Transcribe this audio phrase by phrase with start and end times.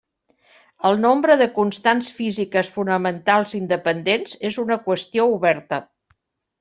[0.87, 5.85] El nombre de constants físiques fonamentals independents és una qüestió oberta.